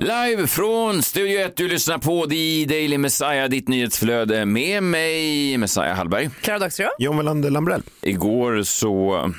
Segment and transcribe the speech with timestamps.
[0.00, 5.96] Live från Studio 1, du lyssnar på The Daily Messiah, ditt nyhetsflöde med mig, Messiah
[5.96, 6.30] Hallberg.
[6.40, 6.88] Klara Doxtröm.
[6.98, 7.82] John Melander Lambrell.
[8.02, 9.32] Igår så,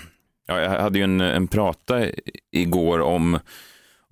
[0.47, 2.05] ja, jag hade ju en, en prata
[2.51, 3.39] igår om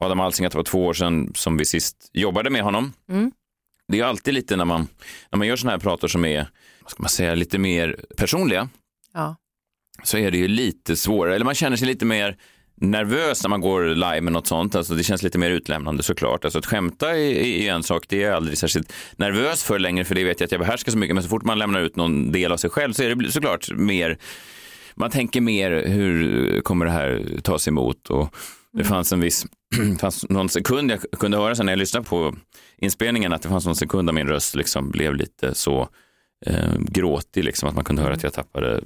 [0.02, 2.94] Adam Alsing, att det var två år sedan som vi sist jobbade med honom.
[3.88, 4.88] Det är ju alltid lite när man,
[5.32, 6.48] när man gör sådana här prator som är,
[6.82, 8.70] vad ska man säga, lite mer personliga,
[9.14, 9.36] Ja.
[10.04, 12.38] så är det ju lite svårare, eller man känner sig lite mer
[12.76, 14.76] nervös när man går live med något sånt.
[14.76, 16.46] Alltså det känns lite mer utlämnande såklart.
[16.46, 20.06] Alltså att skämta är, är en sak, det är jag aldrig särskilt nervös för längre,
[20.06, 21.16] för det vet jag att jag behärskar så mycket.
[21.16, 23.72] Men så fort man lämnar ut någon del av sig själv så är det såklart
[23.72, 24.18] mer,
[24.96, 28.10] man tänker mer hur kommer det här tas emot?
[28.10, 28.36] Och
[28.74, 29.46] det fanns en viss,
[29.78, 32.36] det fanns någon sekund jag kunde höra sen när jag lyssnade på
[32.78, 35.90] inspelningen att det fanns någon sekund där min röst liksom blev lite så
[36.46, 38.82] eh, gråtig, liksom, att man kunde höra att jag tappade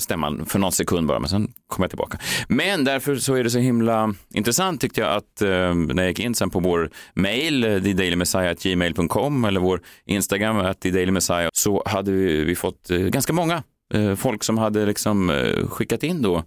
[0.00, 2.18] stämman för någon sekund bara, men sen kom jag tillbaka.
[2.48, 6.20] Men därför så är det så himla intressant tyckte jag att eh, när jag gick
[6.20, 12.44] in sen på vår mail, eh, thedailymessiah.gmail.com eller vår Instagram, att thedailymessiah, så hade vi,
[12.44, 13.62] vi fått eh, ganska många
[13.94, 16.44] eh, folk som hade liksom eh, skickat in då,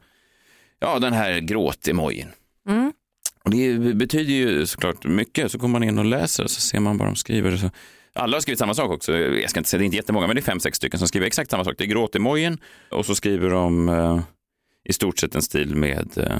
[0.79, 2.27] ja den här gråt-emojin.
[3.43, 6.79] Och det betyder ju såklart mycket, så går man in och läser och så ser
[6.79, 7.57] man vad de skriver.
[7.57, 7.69] Så
[8.15, 9.17] alla har skrivit samma sak också.
[9.17, 11.07] Jag ska inte säga det är inte jättemånga, men det är fem, sex stycken som
[11.07, 11.75] skriver exakt samma sak.
[11.77, 12.57] Det är gråtemojin
[12.91, 14.19] och så skriver de eh,
[14.89, 16.39] i stort sett en stil med eh,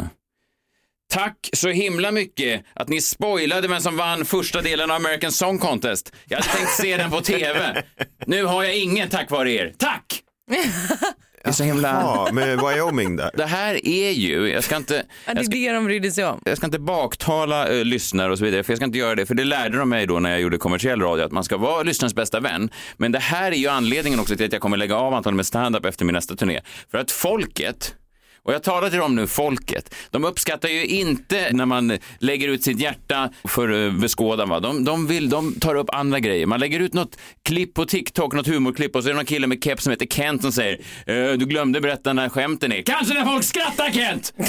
[1.14, 5.60] Tack så himla mycket att ni spoilade vem som vann första delen av American Song
[5.60, 6.14] Contest.
[6.26, 7.84] Jag hade tänkt se den på tv.
[8.26, 9.74] Nu har jag ingen tack vare er.
[9.78, 10.22] Tack!
[11.46, 11.88] Det är så himla...
[11.90, 13.32] Ja, med Wyoming där.
[13.34, 14.94] Det här är ju, jag ska inte...
[14.96, 16.42] Ja, det Jag är ska, det de brydde sig om.
[16.46, 19.26] jag ska inte baktala eh, lyssnare och så vidare, för jag ska inte göra det,
[19.26, 21.84] för det lärde de mig då när jag gjorde kommersiell radio, att man ska vara
[21.84, 22.70] lyssnarens bästa vän.
[22.98, 25.46] Men det här är ju anledningen också till att jag kommer lägga av antagligen med
[25.46, 26.62] stand-up efter min nästa turné.
[26.92, 27.96] För att folket,
[28.46, 32.64] och jag talar till dem nu, folket, de uppskattar ju inte när man lägger ut
[32.64, 34.50] sitt hjärta för eh, beskådan.
[34.50, 34.60] Va?
[34.60, 36.46] De, de, vill, de tar upp andra grejer.
[36.46, 39.48] Man lägger ut något klipp på TikTok, något humorklipp och så är det någon kille
[39.48, 40.74] med keps som heter Kent som säger
[41.06, 42.82] "Eh, du glömde berätta när skämten är.
[42.82, 44.34] Kanske när folk skrattar Kent!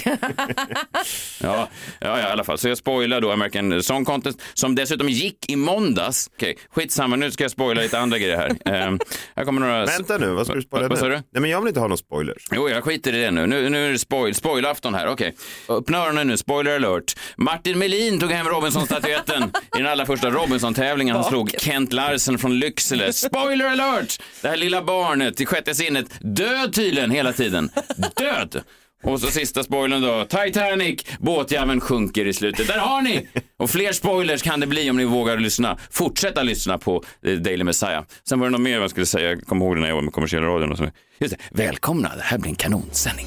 [1.42, 1.68] Ja,
[2.00, 2.58] ja, ja, i alla fall.
[2.58, 6.30] Så jag spoilar då American Song Contest, som dessutom gick i måndags.
[6.36, 8.74] Okej, skitsamma, nu ska jag spoila lite andra grejer här.
[8.74, 8.98] Ehm,
[9.36, 9.84] här kommer några...
[9.86, 11.10] Vänta nu, vad ska du spoila Vad sa nu?
[11.10, 11.16] du?
[11.16, 12.44] Nej men jag vill inte ha någon spoilers.
[12.54, 13.46] Jo, jag skiter i det nu.
[13.46, 15.06] Nu, nu är det spoil, spoilafton här.
[15.06, 15.34] Okej.
[15.68, 17.14] Öppna öronen nu, spoiler alert.
[17.36, 19.42] Martin Melin tog hem Robinson-statyetten
[19.76, 21.16] i den allra första Robinson-tävlingen.
[21.16, 23.12] Han slog Kent Larsen från Lycksele.
[23.12, 24.22] Spoiler alert!
[24.42, 27.70] Det här lilla barnet i sjätte sinnet, död tydligen hela tiden.
[28.16, 28.62] Död!
[29.02, 30.24] Och så sista spoilern då.
[30.24, 32.66] Titanic, båtjäveln sjunker i slutet.
[32.66, 33.28] Där har ni!
[33.58, 35.78] Och fler spoilers kan det bli om ni vågar lyssna.
[35.90, 38.04] Fortsätta lyssna på eh, Daily Messiah.
[38.28, 39.28] Sen var det något mer jag skulle säga.
[39.28, 40.72] Jag kommer ihåg det när jag var med kommersiella radion.
[40.72, 40.88] Och så.
[41.18, 41.62] Just det.
[41.62, 43.26] Välkomna, det här blir en kanonsändning.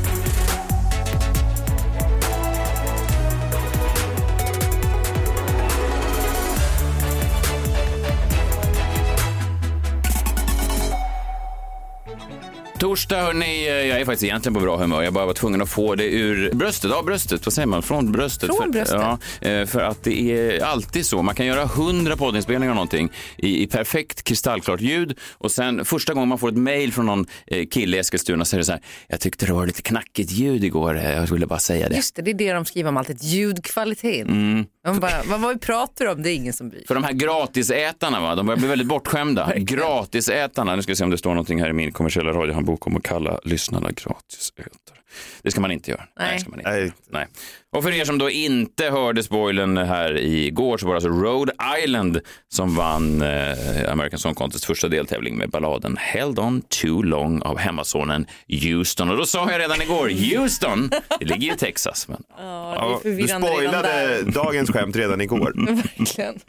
[12.81, 15.03] Torsdag, hörni, jag är faktiskt egentligen på bra humör.
[15.03, 16.91] Jag bara var tvungen att få det ur bröstet.
[16.91, 17.81] Ja, bröstet, vad säger man?
[17.81, 18.47] Från bröstet.
[18.47, 19.01] Från för, bröstet.
[19.41, 21.21] Ja, eh, för att det är alltid så.
[21.21, 26.13] Man kan göra hundra poddinspelningar av någonting i, i perfekt kristallklart ljud och sen första
[26.13, 28.71] gången man får ett mejl från någon eh, kille i Eskilstuna så är det så
[28.71, 31.95] här, jag tyckte det var lite knackigt ljud igår, eh, jag skulle bara säga det.
[31.95, 34.65] Just det, det är det de skriver om alltid, ljudkvaliteten.
[34.83, 36.83] De bara, vad, vad vi pratar om, det är ingen som bryr.
[36.87, 38.35] För de här gratisätarna, va?
[38.35, 39.53] de börjar bli väldigt bortskämda.
[39.55, 42.97] gratisätarna, nu ska vi se om det står någonting här i min kommersiella radiohandbok om
[42.97, 44.97] att kalla lyssnarna gratisätare.
[45.41, 46.07] Det ska man inte göra.
[46.19, 46.33] Nej.
[46.33, 46.71] det ska man inte.
[46.71, 46.91] Nej.
[47.09, 47.27] Nej.
[47.75, 51.53] Och för er som då inte hörde spoilern här igår så var det alltså Rhode
[51.83, 57.41] Island som vann eh, American Song Contest första deltävling med balladen Held On Too Long
[57.41, 59.09] av hemmasonen Houston.
[59.09, 60.89] Och då sa jag redan igår, Houston,
[61.19, 62.07] det ligger ju i Texas.
[62.07, 62.23] Men...
[62.37, 65.53] Ja, du spoilade dagens skämt redan igår.
[65.97, 66.39] Verkligen.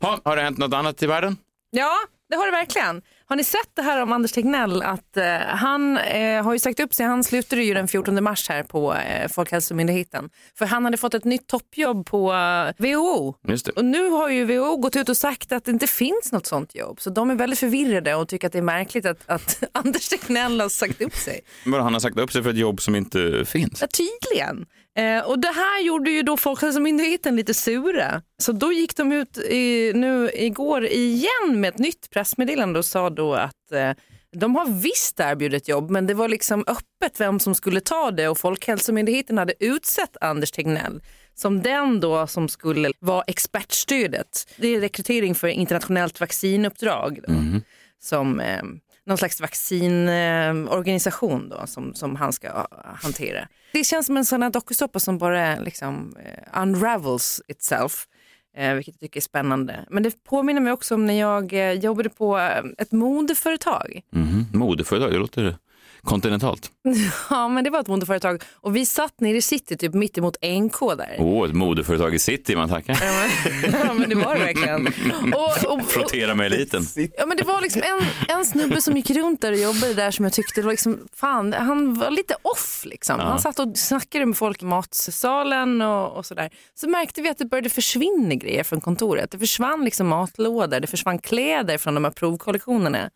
[0.00, 1.36] Ha, har det hänt något annat i världen?
[1.70, 1.96] Ja,
[2.30, 3.02] det har det verkligen.
[3.28, 4.82] Har ni sett det här om Anders Tegnell?
[4.82, 7.06] Att, eh, han eh, har ju sagt upp sig.
[7.06, 10.30] Han slutade ju den 14 mars här på eh, Folkhälsomyndigheten.
[10.58, 13.34] För han hade fått ett nytt toppjobb på eh, WHO.
[13.76, 16.74] Och nu har ju WHO gått ut och sagt att det inte finns något sånt
[16.74, 17.00] jobb.
[17.00, 20.60] Så de är väldigt förvirrade och tycker att det är märkligt att, att Anders Tegnell
[20.60, 21.40] har sagt upp sig.
[21.64, 23.80] Bara han har sagt upp sig för ett jobb som inte finns.
[23.80, 24.66] Ja, tydligen.
[24.96, 28.22] Eh, och det här gjorde ju då Folkhälsomyndigheten lite sura.
[28.42, 33.10] Så då gick de ut i, nu igår igen med ett nytt pressmeddelande och sa
[33.10, 33.90] då att eh,
[34.32, 38.28] de har visst erbjudit jobb men det var liksom öppet vem som skulle ta det
[38.28, 41.00] och Folkhälsomyndigheten hade utsett Anders Tegnell
[41.34, 44.54] som den då som skulle vara expertstödet.
[44.56, 47.20] Det är rekrytering för internationellt vaccinuppdrag.
[47.26, 47.32] Då,
[48.02, 48.62] Som eh,
[49.06, 52.66] någon slags vaccinorganisation då, som, som han ska
[53.02, 53.48] hantera.
[53.72, 58.06] Det känns som en sån här dokusåpa som bara liksom, eh, unravels itself.
[58.56, 59.84] Eh, vilket jag tycker är spännande.
[59.90, 62.38] Men det påminner mig också om när jag eh, jobbade på
[62.78, 64.00] ett modeföretag.
[64.14, 65.56] Mm, Modeföretag, det låter
[66.06, 66.70] kontinentalt.
[67.30, 70.36] Ja, men det var ett modeföretag och vi satt nere i city typ mitt emot
[70.42, 71.16] NK där.
[71.18, 72.98] Åh, ett modeföretag i city, man tackar.
[73.02, 74.86] Ja, men, ja, det var det verkligen.
[75.34, 76.82] Och, och, och, Frottera med eliten.
[77.18, 80.10] ja, men det var liksom en, en snubbe som gick runt där och jobbade där
[80.10, 83.20] som jag tyckte var liksom, fan, han var lite off liksom.
[83.20, 86.50] Han satt och snackade med folk i matsalen och, och sådär.
[86.74, 89.30] Så märkte vi att det började försvinna grejer från kontoret.
[89.30, 93.10] Det försvann liksom matlådor, det försvann kläder från de här provkollektionerna.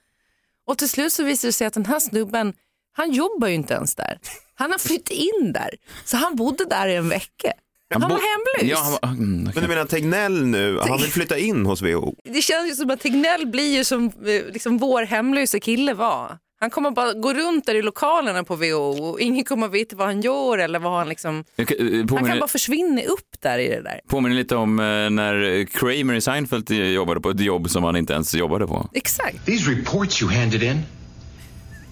[0.66, 2.52] Och till slut så visade det sig att den här snubben,
[2.92, 4.18] han jobbar ju inte ens där.
[4.54, 5.70] Han har flyttat in där.
[6.04, 7.52] Så han bodde där i en vecka.
[7.92, 8.70] Han, var bo- hemlös.
[8.70, 9.52] Ja, han var, mm, okej.
[9.54, 12.14] Men du menar Tegnell nu, han vill flytta in hos WHO?
[12.24, 16.38] Det känns ju som att Tegnell blir ju som eh, liksom vår hemlösa kille var.
[16.60, 20.06] Han kommer bara gå runt där i lokalerna på WHO och ingen kommer veta vad
[20.06, 21.44] han gör eller vad han liksom...
[21.56, 24.00] Eh, Han kan Påminner, bara försvinna upp där i det där.
[24.08, 28.12] påminner lite om eh, när Kramer i Seinfeld jobbade på ett jobb som han inte
[28.12, 28.90] ens jobbade på.
[28.94, 29.46] Exakt.
[29.46, 30.82] These reports you handed in,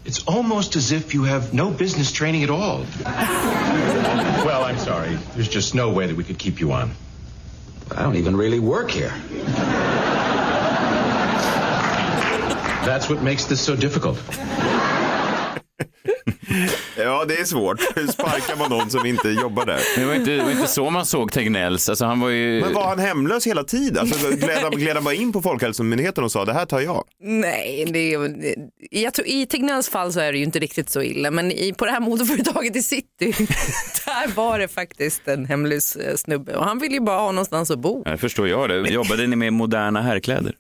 [0.09, 2.79] it's almost as if you have no business training at all.
[3.05, 5.15] well, I'm sorry.
[5.35, 6.93] There's just no way that we could keep you on.
[7.91, 9.13] I don't even really work here.
[12.87, 14.17] That's what makes this so difficult.
[16.97, 17.97] Ja, det är svårt.
[17.97, 19.81] Hur sparkar man någon som inte jobbar där?
[19.97, 21.89] Det var inte, det var inte så man såg Tegnells.
[21.89, 22.61] Alltså, han var ju...
[22.61, 23.99] Men var han hemlös hela tiden?
[24.01, 27.05] Alltså, gled, han, gled han bara in på Folkhälsomyndigheten och sa det här tar jag?
[27.23, 28.35] Nej, det är,
[28.91, 31.73] jag tror, i Tegnells fall så är det ju inte riktigt så illa men i,
[31.73, 33.33] på det här modeföretaget i city
[34.07, 37.71] där var det faktiskt en hemlös eh, snubbe och han ville ju bara ha någonstans
[37.71, 38.03] att bo.
[38.05, 38.91] Ja, Det förstår jag det.
[38.91, 40.55] Jobbade ni med moderna herrkläder?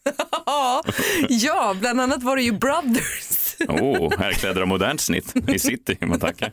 [0.47, 0.82] Ja,
[1.29, 3.38] ja, bland annat var det ju Brothers.
[3.69, 6.52] Oh, herrkläder av modernt snitt i city, man tackar.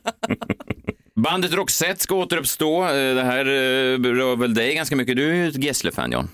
[1.24, 2.84] Bandet Roxette ska återuppstå.
[2.84, 5.16] Eh, Det här eh, berör väl dig ganska mycket.
[5.16, 6.28] Du är ju ett Gessle-fan, John.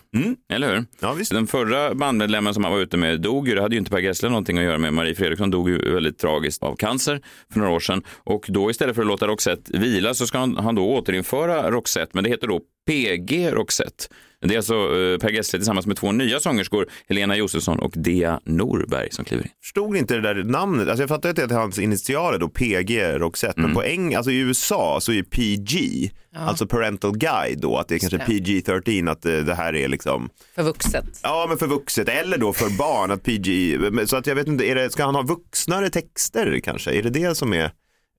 [0.53, 0.85] Eller hur?
[1.00, 1.31] Ja, visst.
[1.31, 3.56] Den förra bandmedlemmen som han var ute med dog ju.
[3.56, 4.94] Det hade ju inte Per Gessle någonting att göra med.
[4.94, 7.21] Marie Fredriksson dog ju väldigt tragiskt av cancer
[7.53, 8.03] för några år sedan.
[8.23, 12.12] Och då istället för att låta Roxette vila så ska han, han då återinföra Roxette.
[12.13, 14.04] Men det heter då PG Roxette.
[14.45, 18.39] Det är alltså eh, Per Gessle tillsammans med två nya sångerskor, Helena Josefsson och Dea
[18.45, 19.50] Norberg som kliver in.
[19.63, 20.88] Förstod inte det där namnet.
[20.88, 23.62] Alltså jag fattar att det är hans initialer då, PG Roxette.
[23.62, 27.95] Men på eng, alltså i USA så är PG, alltså parental guide då, att det
[27.95, 28.24] är kanske det.
[28.25, 31.06] PG-13, att det, det här är liksom, För vuxet.
[31.24, 33.78] ja men för vuxet eller då för barn, att PG,
[34.10, 36.92] så att jag vet inte, är det, ska han ha vuxnare texter kanske?
[36.92, 37.72] Är det det som är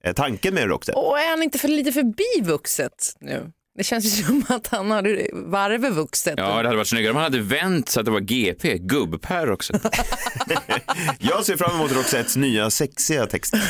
[0.05, 0.99] eh, tanken med Roxette?
[0.99, 3.53] Och är han inte för lite förbi vuxet nu?
[3.79, 6.35] Det känns ju som att han har varvet vuxet.
[6.37, 9.51] Ja, det hade varit snyggare om han hade vänt så att det var GP, gubb-Per
[9.51, 9.73] också.
[11.19, 13.61] Jag ser fram emot Roxettes nya sexiga texter.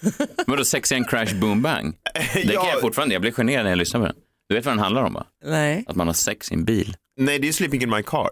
[0.46, 1.94] Vadå, Sexy and Crash Boom Bang?
[2.14, 2.68] Det kan Ja.
[2.72, 4.16] jag fortfarande, jag blir generad när jag lyssnar på den.
[4.48, 5.26] Du vet vad den handlar om va?
[5.44, 5.84] Nej.
[5.88, 6.96] Att man har sex i en bil.
[7.16, 8.30] Nej, det är Sleeping in my car.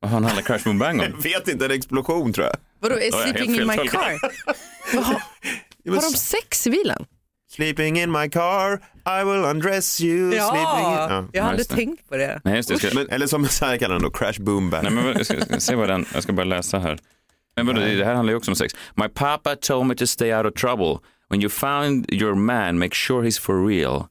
[0.00, 1.06] Vad fan handlar Crash Boom Bang om?
[1.06, 2.56] Jag vet inte, en explosion tror jag.
[2.80, 4.18] Vadå, är sleeping in my car?
[4.94, 5.14] Vad har,
[5.86, 7.04] har de sex i bilen?
[7.54, 10.30] Sleeping in my car, I will undress you.
[10.30, 10.92] sleeping in...
[10.92, 11.76] Ja, jag hade just det.
[11.76, 12.40] tänkt på det.
[12.44, 12.74] Nej, just det.
[12.74, 12.94] jag Ska...
[12.94, 14.84] Men, eller som så här kallar den då, Crash Boom Bang.
[14.84, 16.98] Nej, men jag ska, ska se vad den, jag ska bara läsa här.
[17.56, 18.74] Men vadå, det här handlar ju också om sex.
[18.94, 20.98] My papa told me to stay out of trouble.
[21.28, 24.06] When you found your man, make sure he's for real.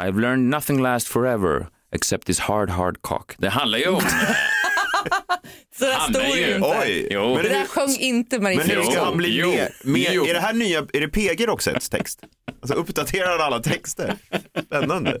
[0.00, 3.34] I've learned nothing lasts forever except this hard, hard cock.
[3.38, 4.02] Det handlar ju om...
[5.78, 6.78] Så det Han står är ju ju- inte.
[6.84, 7.34] Oj, Jo.
[7.34, 9.68] men, Det där sjöng inte Marie men hur ska han bli Jo, mer?
[9.84, 10.26] mer jo.
[10.26, 12.20] är det här nya, är det PG Roxettes text?
[12.62, 14.16] Alltså uppdaterar alla texter?
[14.66, 15.18] Spännande.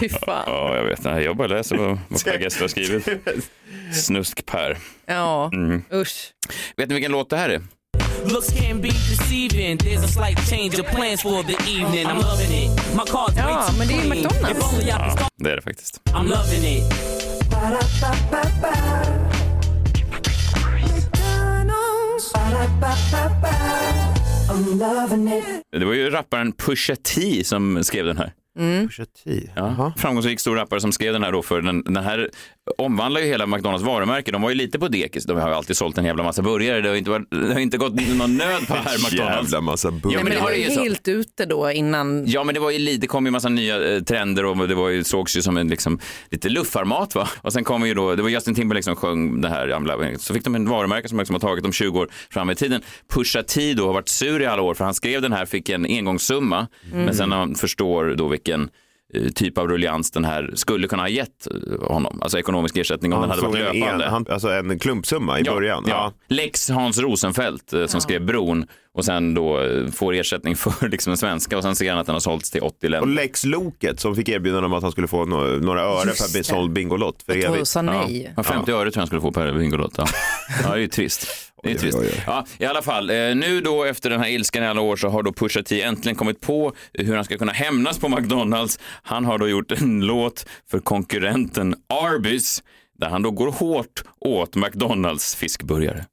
[0.00, 0.44] Fy fan.
[0.46, 1.04] Ja, jag vet.
[1.04, 3.08] Nej, jag bara läser vad, vad Per Gessle har skrivit.
[3.94, 4.78] Snusk-Per.
[5.06, 5.82] Ja, Mm.
[5.92, 6.32] usch.
[6.76, 7.60] Vet ni vilken låt det här är?
[8.24, 9.76] Looks can be deceiving.
[9.78, 12.06] There's a slight change of plans for the evening.
[12.06, 12.70] I'm loving it.
[12.94, 14.26] My car's way Ja, too men det är ju clean.
[14.26, 14.50] McDonald's.
[14.50, 16.00] If only I could start- Det är det faktiskt.
[16.04, 16.84] I'm loving it.
[25.72, 28.32] Det var ju rapparen Pusha T som skrev den här.
[28.58, 29.50] Pusha T.
[29.56, 29.92] Ja.
[29.96, 32.30] Framgångsrik stor rappare som skrev den här då för den, den här
[32.78, 34.32] omvandlar ju hela McDonalds varumärke.
[34.32, 35.24] De var ju lite på dekis.
[35.24, 36.80] De har ju alltid sålt en jävla massa burgare.
[36.80, 39.52] Det har inte, varit, det har inte gått någon nöd på här McDonalds.
[39.52, 40.24] Jävla massa Ja, burgare.
[40.24, 40.82] men det var det ju så.
[40.82, 42.24] helt ute då innan.
[42.26, 44.74] Ja, men det var ju lite, det kom ju massa nya eh, trender och det
[44.74, 45.98] var ju, sågs ju som en liksom,
[46.30, 47.28] lite luffarmat va.
[47.42, 50.34] Och sen kom ju då, det var Justin Timberlake som sjöng det här gamla, så
[50.34, 52.80] fick de en varumärke som liksom har tagit dem 20 år fram i tiden.
[53.14, 55.68] Pusha T då har varit sur i alla år för han skrev den här, fick
[55.68, 58.70] en engångssumma, men sen när man förstår då vilken
[59.34, 63.20] typ av ruljans den här skulle kunna ha gett eh, honom, alltså ekonomisk ersättning om
[63.20, 64.04] den hade varit en, löpande.
[64.04, 65.84] en, han, alltså en klumpsumma i Ja, början.
[65.88, 66.12] Ja.
[66.28, 71.10] Lex Hans Rosenfeldt eh, som skrev Bron och sen då eh, får ersättning för liksom
[71.10, 73.08] den svenska och sen ser han att den har sålts till 80 Och länder.
[73.14, 76.42] Lex Loket som fick erbjudande om att han skulle få några, några öre Just per
[76.42, 77.68] såld Bingolott för Och evigt.
[77.68, 78.32] sa nej.
[78.36, 79.94] Ja, 50 öre tror jag han skulle få per Bingolott.
[79.98, 80.06] Ja.
[80.62, 81.26] ja, det är ju trist.
[81.62, 81.98] Det är Oj, trist.
[81.98, 82.22] oj, oj.
[82.26, 85.08] Ja, I alla fall, eh, nu då efter den här ilskan i alla år så
[85.08, 88.78] har då Pusha T äntligen kommit på hur han ska kunna hämnas på McDonalds.
[89.02, 92.62] Han har då gjort en låt för konkurrenten Arby's
[92.98, 96.04] där han då går hårt åt McDonalds fiskburgare.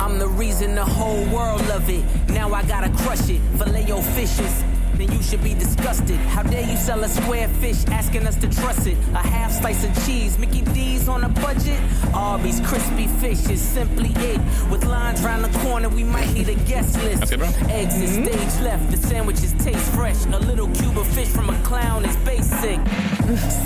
[0.00, 2.04] I'm the reason the whole world love it.
[2.28, 3.40] Now I gotta crush it.
[3.64, 4.77] Filet your fishes.
[4.94, 6.16] Then you should be disgusted.
[6.16, 8.98] How dare you sell a square fish, asking us to trust it?
[9.14, 11.80] A half slice of cheese, Mickey D's on a budget.
[12.14, 14.40] Arby's crispy fish is simply it.
[14.70, 17.22] With lines round the corner, we might need a guest list.
[17.22, 17.48] Ganska bra.
[17.68, 18.26] Eggs is mm-hmm.
[18.26, 20.24] stage left, the sandwiches taste fresh.
[20.26, 22.80] A little cube of fish from a clown is basic.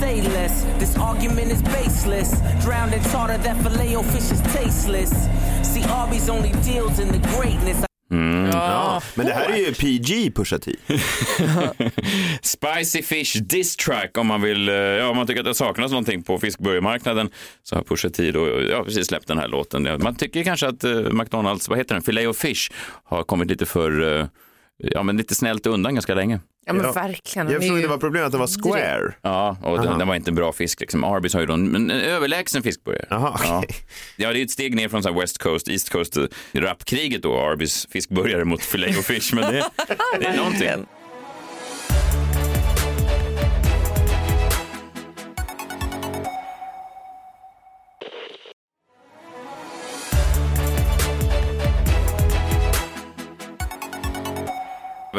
[0.01, 2.31] Say less, this argument is baseless.
[2.63, 5.13] Drowned in tartar, that filet o fish is tasteless.
[5.63, 7.92] See, Arby's only deals in the greatness.
[8.53, 9.03] Ja.
[9.15, 10.73] Men det här är ju PG Pusha T.
[12.43, 15.91] Spicy Fish Diss Track om man vill, eh, ja om man tycker att det saknas
[15.91, 17.31] någonting på fiskburgarmarknaden
[17.63, 20.03] så har Pusha T då, ja precis släppt den här låten.
[20.03, 22.71] Man tycker kanske att eh, McDonalds, vad heter den, Filet och Fish
[23.05, 24.27] har kommit lite för, eh,
[24.79, 26.41] ja men lite snällt undan ganska länge.
[26.67, 26.93] Ja men Ja.
[26.93, 27.49] verkligen.
[27.51, 29.15] Jag förstod ju- det var problemet att den var square.
[29.23, 31.05] Ja, och den, den var inte en bra fisk liksom.
[31.05, 33.07] Arby's har ju då en, en överlägsen fiskburgare.
[33.11, 33.59] Jaha, ja.
[33.65, 33.77] okej.
[34.17, 36.17] ja, det är ett steg ner från så här West Coast, East Coast
[36.53, 39.65] rapkriget då, Arby's fiskburgare mot Filet och Fish, men det,
[40.21, 40.87] det är någonting.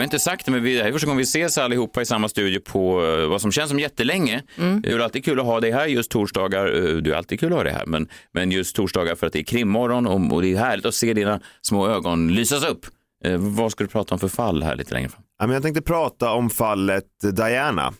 [0.03, 2.05] Har inte sagt det, men vi, det här är första gången vi ses allihopa i
[2.05, 4.41] samma studio på eh, vad som känns som jättelänge.
[4.83, 6.65] Det är alltid kul att ha dig här just torsdagar.
[6.75, 9.33] Eh, Det är alltid kul att ha dig här, men, men just torsdagar för att
[9.33, 12.85] det är krimmorgon och, och det är härligt att se dina små ögon lysas upp.
[13.25, 15.21] Eh, vad ska du prata om för fall här lite längre fram?
[15.39, 17.93] Ja, men jag tänkte prata om fallet Diana.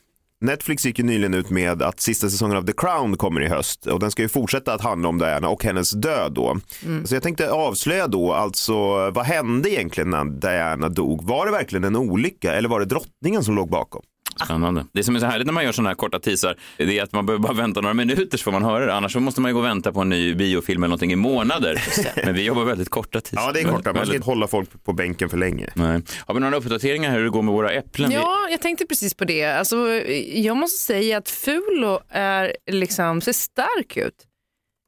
[0.44, 3.86] Netflix gick ju nyligen ut med att sista säsongen av The Crown kommer i höst
[3.86, 6.60] och den ska ju fortsätta att handla om Diana och hennes död då.
[7.06, 8.74] Så jag tänkte avslöja då alltså
[9.10, 11.28] vad hände egentligen när Diana dog?
[11.28, 14.02] Var det verkligen en olycka eller var det drottningen som låg bakom?
[14.46, 14.86] Spännande.
[14.94, 17.12] Det som är så härligt när man gör sådana här korta teasar, det är att
[17.12, 18.94] man behöver bara vänta några minuter så får man höra det.
[18.94, 21.16] Annars så måste man ju gå och vänta på en ny biofilm eller någonting i
[21.16, 21.84] månader.
[22.26, 23.48] Men vi jobbar väldigt korta teasar.
[23.48, 23.94] Ja, det är korta.
[23.94, 25.70] Man ska inte hålla folk på bänken för länge.
[25.76, 26.02] Nej.
[26.26, 28.12] Har vi några uppdateringar här hur det går med våra äpplen?
[28.12, 29.46] Ja, jag tänkte precis på det.
[29.46, 29.90] Alltså,
[30.34, 34.28] jag måste säga att Fulo är liksom, ser stark ut.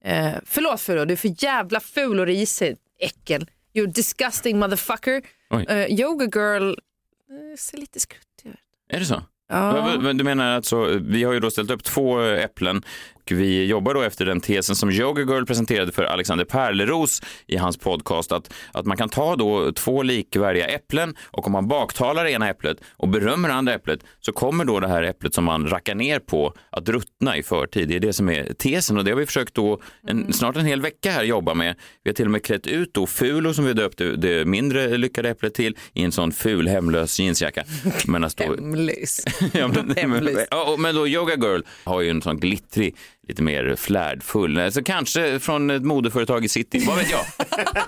[0.05, 2.75] Eh, förlåt Fulo, du är för jävla ful och risig.
[2.99, 3.49] Äckel.
[3.73, 5.21] You disgusting motherfucker.
[5.67, 8.55] Eh, yoga girl eh, ser lite skruttig ut.
[8.89, 9.23] Är det så?
[9.49, 9.97] Ja.
[10.13, 12.83] Du menar att vi har ju då ställt upp två eh, äpplen
[13.31, 17.77] vi jobbar då efter den tesen som Yoga Girl presenterade för Alexander Perleros i hans
[17.77, 22.49] podcast att, att man kan ta då två likvärdiga äpplen och om man baktalar ena
[22.49, 25.95] äpplet och berömmer det andra äpplet så kommer då det här äpplet som man rackar
[25.95, 27.87] ner på att ruttna i förtid.
[27.87, 30.65] Det är det som är tesen och det har vi försökt då en, snart en
[30.65, 31.75] hel vecka här jobba med.
[32.03, 35.29] Vi har till och med klätt ut då Fulo som vi döpte det mindre lyckade
[35.29, 37.63] äpplet till i en sån ful hemlös jeansjacka.
[38.07, 39.25] Medan då Hemlös.
[39.53, 42.95] Ja, men, men, men då Yoga Girl har ju en sån glittrig,
[43.27, 47.25] lite mer flärdfull, alltså kanske från ett modeföretag i city, vad vet jag?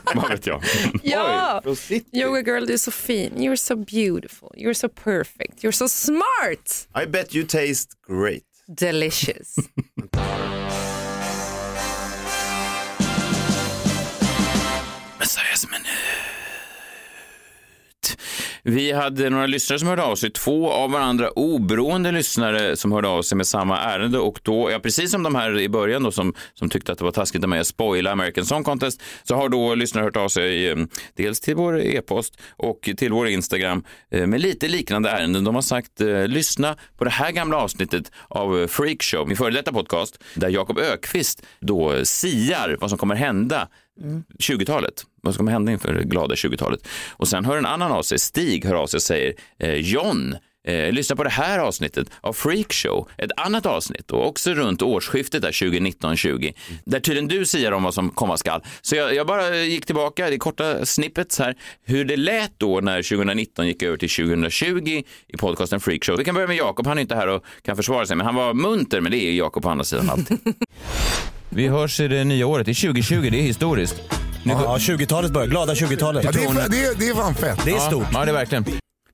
[0.16, 0.64] vad vet jag?
[1.04, 2.20] Ja, City.
[2.20, 3.34] yoga girl du är så fin.
[3.38, 4.50] You're so beautiful.
[4.58, 5.64] You're so perfect.
[5.64, 6.88] You're so smart.
[7.04, 8.44] I bet you taste great.
[8.68, 9.56] Delicious.
[18.70, 23.08] Vi hade några lyssnare som hörde av sig, två av varandra oberoende lyssnare som hörde
[23.08, 26.12] av sig med samma ärende och då, ja precis som de här i början då
[26.12, 29.36] som, som tyckte att det var taskigt av mig att spoila American Song Contest, så
[29.36, 30.78] har då lyssnare hört av sig eh,
[31.16, 35.44] dels till vår e-post och till vår Instagram eh, med lite liknande ärenden.
[35.44, 39.74] De har sagt, eh, lyssna på det här gamla avsnittet av Freakshow, min före detta
[39.74, 43.68] podcast, där Jakob Ökvist då siar vad som kommer hända
[44.40, 45.06] 20-talet.
[45.22, 46.88] Vad som kommer hända inför det glada 20-talet.
[47.10, 50.36] Och sen hör en annan av sig, Stig hör av sig och säger eh, John
[50.68, 55.42] Eh, lyssna på det här avsnittet av Freakshow, ett annat avsnitt och också runt årsskiftet
[55.42, 56.54] där 2019-20,
[56.86, 58.62] där tydligen du säger om vad som komma skall.
[58.82, 63.02] Så jag, jag bara gick tillbaka i korta snippets här, hur det lät då när
[63.02, 66.18] 2019 gick över till 2020 i podcasten Freakshow.
[66.18, 68.36] Vi kan börja med Jakob, han är inte här och kan försvara sig, men han
[68.36, 70.38] var munter, men det är Jakob på andra sidan alltid.
[71.50, 74.02] Vi hörs i det nya året, det är 2020, det är historiskt.
[74.44, 75.48] Ja, 20-talet börjar.
[75.48, 76.24] Glada 20-talet.
[76.24, 77.66] Ja, det, är, det, är, det är fan fett.
[77.66, 78.06] Det är stort.
[78.14, 78.66] Ja, det är verkligen.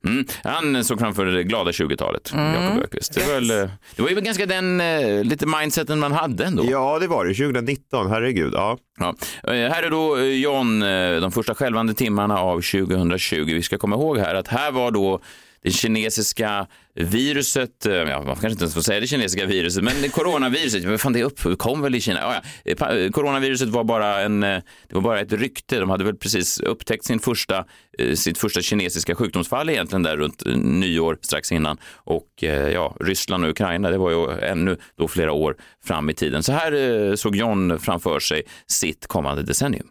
[0.07, 0.25] Mm.
[0.43, 3.13] Han såg framför det glada 20talet, Jakob Öqvist.
[3.13, 6.65] Det var, väl, eh, det var ju ganska den eh, lite mindseten man hade ändå.
[6.71, 7.33] Ja, det var det.
[7.33, 8.53] 2019, herregud.
[8.53, 8.77] Ja.
[8.99, 9.15] Ja.
[9.43, 13.43] Eh, Här är då eh, John, eh, de första skälvande timmarna av 2020.
[13.45, 15.19] Vi ska komma ihåg här att här var då
[15.63, 20.01] det kinesiska viruset, eh, ja, man kanske inte ens får säga det kinesiska viruset, men
[20.01, 22.19] det coronaviruset, men fan det uppkom väl i Kina?
[22.19, 22.71] Ja, ja.
[22.71, 26.59] Eh, eh, coronaviruset var bara, en, det var bara ett rykte, de hade väl precis
[26.59, 27.65] upptäckt sin första,
[28.13, 31.77] sitt första kinesiska sjukdomsfall egentligen där runt nyår strax innan.
[31.93, 32.43] Och
[32.73, 35.55] ja, Ryssland och Ukraina, det var ju ännu då flera år
[35.85, 36.43] fram i tiden.
[36.43, 39.87] Så här såg John framför sig sitt kommande decennium.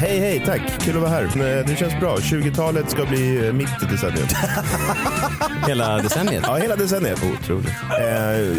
[0.00, 0.60] Hej, hej, tack.
[0.80, 1.22] Kul att vara här.
[1.24, 2.16] Eh, Det känns bra.
[2.16, 4.26] 20-talet ska bli eh, mitt decennium.
[5.66, 6.42] Hela decenniet?
[6.46, 7.18] Ja, hela decenniet.
[7.42, 7.68] Otroligt.
[7.68, 8.56] Eh,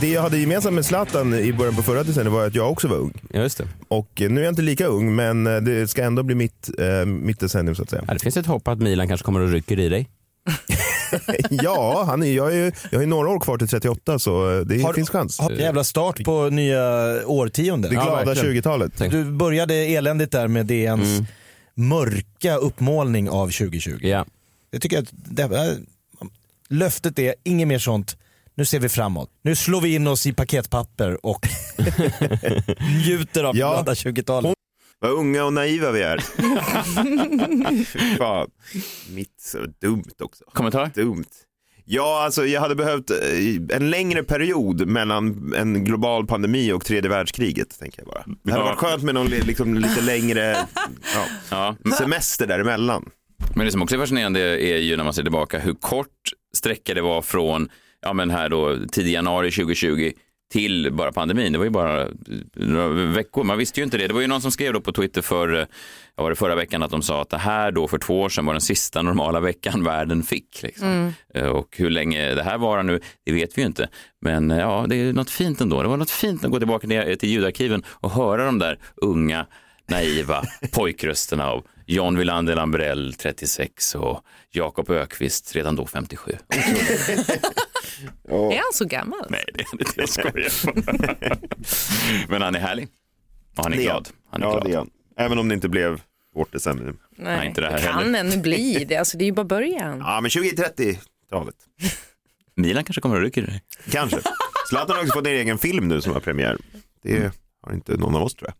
[0.00, 2.88] det jag hade gemensamt med Zlatan i början på förra decenniet var att jag också
[2.88, 3.12] var ung.
[3.32, 3.64] Ja, just det.
[3.88, 7.40] Och nu är jag inte lika ung, men det ska ändå bli mitt, eh, mitt
[7.40, 8.04] decennium så att säga.
[8.08, 10.08] Ja, det finns ett hopp att Milan kanske kommer och rycker i dig.
[11.50, 14.50] ja, han är, jag, är, ju- jag har ju några år kvar till 38 så
[14.58, 15.38] eh, det Har- finns chans.
[15.38, 16.82] har- Jävla start på nya
[17.26, 17.90] årtiondet.
[17.90, 18.56] Det glada verkligen.
[18.56, 18.92] 20-talet.
[19.10, 21.20] Du började eländigt där med DNs
[21.74, 23.98] mörka uppmålning av 2020.
[24.02, 24.26] Ja.
[24.70, 25.76] Jag tycker att det här,
[26.68, 28.16] löftet är inget mer sånt.
[28.54, 29.30] Nu ser vi framåt.
[29.42, 31.48] Nu slår vi in oss i paketpapper och
[33.06, 33.72] njuter av Ja.
[33.72, 34.54] glada 20-talet.
[35.02, 36.18] Vad unga och naiva vi är.
[37.84, 38.50] Fy Fan.
[39.10, 40.44] Mitt så dumt också.
[40.52, 40.90] Kommentar?
[40.94, 41.24] Dumt.
[41.84, 47.10] Ja, alltså jag hade behövt eh, en längre period mellan en global pandemi och tredje
[47.10, 47.78] världskriget.
[47.78, 48.24] Tänker jag bara.
[48.44, 48.68] Det hade Ja.
[48.70, 50.56] varit skönt med någon li- liksom, lite längre
[51.14, 51.76] ja, Ja.
[51.98, 53.10] semester däremellan.
[53.56, 56.08] Men det som också är fascinerande är ju när man ser tillbaka hur kort
[56.54, 57.68] sträcka det var från
[58.02, 60.12] ja, men här då, tidig januari 2020
[60.52, 61.52] till bara pandemin.
[61.52, 62.08] Det var ju bara
[62.54, 63.44] några veckor.
[63.44, 64.06] Man visste ju inte det.
[64.08, 65.66] Det var ju någon som skrev då på Twitter för,
[66.14, 68.46] var det förra veckan att de sa att det här då för två år sedan
[68.46, 70.62] var den sista normala veckan världen fick.
[70.62, 71.14] Liksom.
[71.34, 73.88] Eh, Och hur länge det här varar nu, det vet vi ju inte.
[74.20, 75.82] Men eh, ja, det är något fint ändå.
[75.82, 79.46] Det var något fint att gå tillbaka till ljudarkiven och höra de där unga,
[79.88, 86.32] naiva pojkrösterna av John Wilander Lambrell 36 och Jakob Ökvist redan då 57.
[88.28, 89.26] Är han så gammal?
[89.30, 89.92] Nej, det är han inte.
[89.96, 90.52] Jag skojar.
[92.30, 92.88] Men han är härlig.
[93.56, 94.08] Och han är Det glad.
[94.30, 94.64] Han är ja, glad.
[94.66, 94.90] det är han.
[95.16, 96.00] Även om det inte blev
[96.34, 96.98] vårt decennium.
[97.16, 98.20] Nej, inte det här det kan heller.
[98.20, 98.96] ännu bli det.
[98.96, 99.98] Alltså, det är ju bara början.
[99.98, 101.54] Ja, men 2030-talet.
[102.54, 103.60] Milan kanske kommer att rycka i det.
[103.90, 104.18] Kanske.
[104.68, 106.58] Zlatan har också fått en egen film nu som har premiär.
[107.02, 108.54] Det har inte någon av oss tror jag.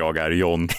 [0.00, 0.68] Jag är John.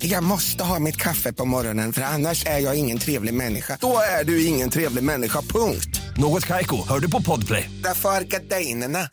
[0.00, 3.78] Jag måste ha mitt kaffe på morgonen för annars är jag ingen trevlig människa.
[3.80, 6.00] Då är du ingen trevlig människa, punkt.
[6.16, 7.70] Något Kaiko, hör du på Podplay.
[7.84, 9.08] Därför är gardinerna.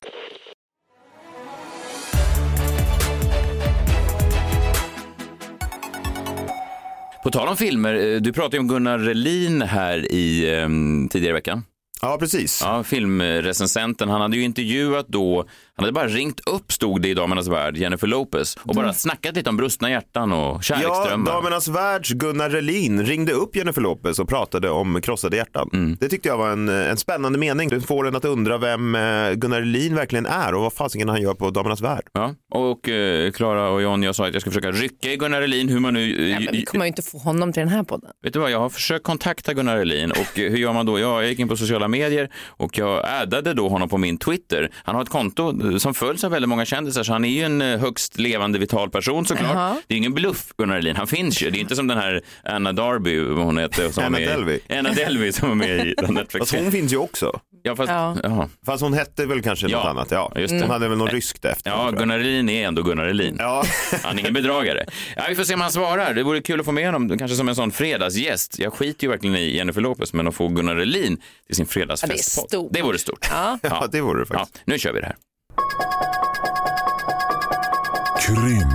[7.23, 11.33] På tal om filmer, eh, du pratade om Gunnar Relin här i um, tidigare i
[11.33, 11.63] veckan.
[12.01, 12.62] Ja, precis.
[12.63, 14.10] Ja, filmrecensenten.
[14.10, 17.77] Han hade ju intervjuat då, han hade bara ringt upp, stod det i Damernas Värld,
[17.77, 21.31] Jennifer Lopez och bara snackat lite om brustna hjärtan och Ja, kärleksdrömmar.
[21.31, 25.69] Damernas Världs Gunnar Relin ringde upp Jennifer Lopez och pratade om krossade hjärtan.
[25.73, 25.97] Mm.
[25.99, 27.69] Det tyckte jag var en, en spännande mening.
[27.69, 29.01] Det får en att undra vem eh,
[29.34, 32.03] Gunnar Relin verkligen är och vad fasiken han gör på Damernas Värld.
[32.13, 35.41] Ja, och eh, Klara och John, jag sa att jag ska försöka rycka i Gunnar
[35.41, 36.23] Relin, hur man nu...
[36.23, 38.12] eh, Ja, men vi kommer ju inte få honom till den här podden.
[38.23, 40.99] Vet du vad, jag har försökt kontakta Gunnar Elin och hur gör man då?
[40.99, 44.69] Ja, jag gick in på sociala medier och jag addade då honom på min Twitter.
[44.83, 47.41] Han har ett konto person som följs av väldigt många kändisar så han är ju
[47.43, 49.51] en eh, högst levande vital person såklart.
[49.53, 49.69] Jaha.
[49.87, 51.49] Det är ju ingen bluff Gunnar Helin, han finns ju.
[51.49, 53.89] Det är inte som den här Anna Darby, vad hon heter.
[53.89, 54.59] Som Anna med i- Delvey.
[54.69, 56.51] Anna Delvey som var med i Netflix.
[56.51, 57.39] Fast hon finns ju också.
[57.63, 57.89] Ja, fast,
[58.23, 58.49] Ja.
[58.65, 60.07] Fast hon hette väl kanske Ja, något annat.
[60.11, 60.31] Ja.
[60.35, 60.61] just det.
[60.61, 61.69] Hon hade väl något ryskt efter.
[61.71, 63.35] Ja, Gunnar Helin är ändå Gunnar Helin.
[63.39, 63.63] Ja.
[64.03, 64.85] Han är ingen bedragare.
[65.15, 66.13] Ja, vi får se om han svarar.
[66.13, 68.59] Det vore kul att få med honom, kanske som en sån fredagsgäst.
[68.59, 71.17] Jag skiter ju verkligen i Jennifer Lopez, men att få Gunnar Helin
[71.47, 72.51] till sin Ja, fredagsfest.
[72.51, 72.67] det.
[72.71, 73.27] Det vore stort.
[73.31, 73.59] Ja.
[73.61, 74.55] Ja, det vore det faktiskt.
[74.55, 75.15] Ja, nu kör vi det här.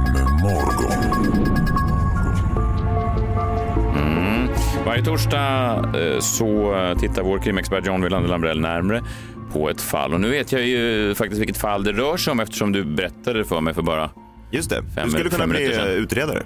[0.00, 1.30] Krimmorgon.
[3.96, 4.48] Mm.
[4.86, 9.02] Varje torsdag eh, så tittar vår krimexpert John Wilander Lambrell närmre
[9.52, 10.14] på ett fall.
[10.14, 13.44] Och nu vet jag ju faktiskt vilket fall det rör sig om eftersom du berättade
[13.44, 14.10] för mig för bara
[14.50, 14.82] Just det.
[14.94, 15.86] Fem- du skulle kunna bli sedan.
[15.88, 16.42] eh, utredare.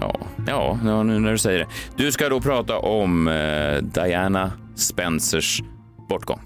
[0.00, 1.66] Ja, ja, ja, nu när du säger det.
[1.96, 5.62] Du ska då prata om eh, Diana Spencers
[6.08, 6.40] bortgång.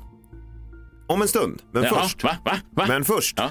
[1.08, 1.62] Om en stund.
[1.72, 2.24] Men Jaha, först.
[2.24, 2.36] Va?
[2.44, 2.52] Va?
[2.70, 2.84] Va?
[2.88, 3.34] Men först.
[3.38, 3.50] Ja.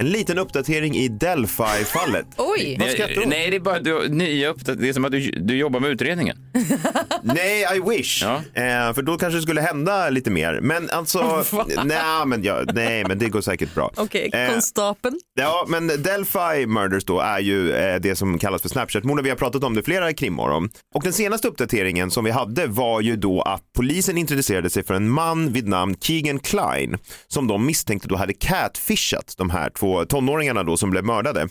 [0.00, 2.26] En liten uppdatering i Delphi-fallet.
[2.36, 2.76] Oj!
[2.80, 3.28] Vad skrattar du åt?
[3.28, 5.90] Nej, det är bara du, nya uppdat- Det är som att du, du jobbar med
[5.90, 6.36] utredningen.
[7.22, 8.22] Nej, I wish.
[8.22, 8.34] Ja.
[8.62, 10.60] Eh, för då kanske det skulle hända lite mer.
[10.62, 11.44] Men alltså,
[11.84, 13.90] nej men, ja, nej men det går säkert bra.
[13.96, 15.20] Okej, Eh, konstapeln.
[15.40, 19.24] Ja, men Delphi Murders då är ju eh, det som kallas för Snapchat-morden.
[19.24, 20.70] Vi har pratat om det flera krimmorgon.
[20.94, 24.94] Och den senaste uppdateringen som vi hade var ju då att polisen introducerade sig för
[24.94, 29.89] en man vid namn Keegan Klein som de misstänkte då hade catfishat de här två
[30.08, 31.48] tonåringarna då som blev mördade.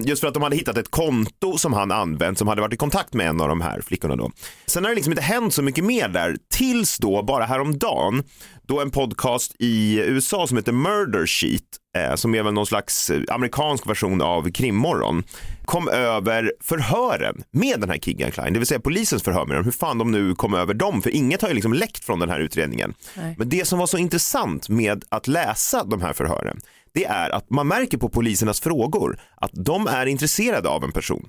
[0.00, 2.76] Just för att de hade hittat ett konto som han använt som hade varit i
[2.76, 4.30] kontakt med en av de här flickorna då.
[4.66, 8.22] Sen har det liksom inte hänt så mycket mer där tills då bara häromdagen
[8.62, 11.62] då en podcast i USA som heter Murder Sheet
[11.96, 15.24] eh, som är väl någon slags eh, amerikansk version av Krimmorgon
[15.64, 19.64] kom över förhören med den här Keegan Klein, det vill säga polisens förhör med dem,
[19.64, 22.28] hur fan de nu kom över dem, för inget har ju liksom läckt från den
[22.28, 22.94] här utredningen.
[23.14, 23.34] Nej.
[23.38, 26.60] Men det som var så intressant med att läsa de här förhören,
[26.94, 31.28] det är att man märker på polisernas frågor att de är intresserade av en person.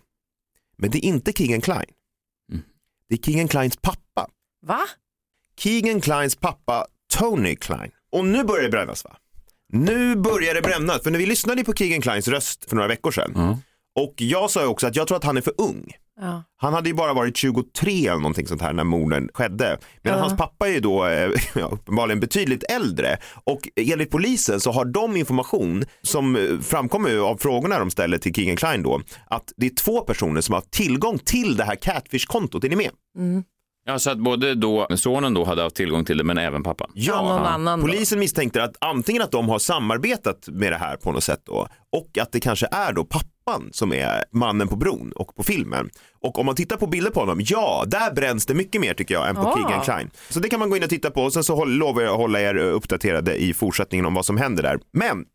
[0.78, 1.90] Men det är inte Keegan Klein.
[3.10, 4.28] Det är Keegan Kleins pappa.
[4.66, 4.82] Va?
[5.58, 7.92] Keegan Kleins pappa Tony Klein.
[8.12, 9.18] Och nu börjar det brännas va?
[9.70, 13.12] Nu börjar det brännas, för när vi lyssnade på Keegan Kleins röst för några veckor
[13.12, 13.58] sedan
[13.96, 15.94] och jag sa också att jag tror att han är för ung.
[16.22, 16.44] Ja.
[16.58, 19.78] Han hade ju bara varit 23 eller någonting sånt här när morden skedde.
[20.02, 20.26] Medan Ja.
[20.26, 23.18] hans pappa är ju då eh, ja, uppenbarligen betydligt äldre.
[23.44, 28.34] Och enligt polisen så har de information som eh, framkommer av frågorna de ställer till
[28.34, 32.64] Keegan Klein då, att det är två personer som har tillgång till det här Catfish-kontot.
[32.64, 32.90] Är ni med?
[33.86, 36.92] Ja, så att både då sonen då hade haft tillgång till det, men även pappan.
[36.94, 37.86] Ja, någon annan då.
[37.88, 41.68] polisen misstänkte att antingen att de har samarbetat med det här på något sätt då
[41.92, 43.30] och att det kanske är då pappan
[43.72, 45.90] som är mannen på bron och på filmen.
[46.22, 49.14] Och om man tittar på bilder på honom, ja, där bränns det mycket mer tycker
[49.14, 49.58] jag än på Ah.
[49.58, 50.10] Keegan Klein.
[50.30, 52.12] Så det kan man gå in och titta på och sen så håll, lovar jag
[52.12, 54.80] att hålla er uppdaterade i fortsättningen om vad som händer där.
[54.94, 55.26] Men